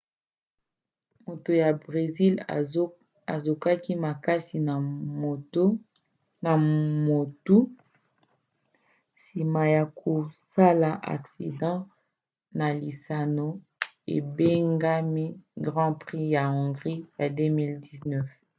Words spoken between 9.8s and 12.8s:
kosala aksida na